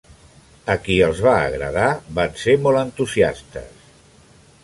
[0.73, 1.85] A qui els va agradar
[2.19, 3.87] van ser molt entusiastes.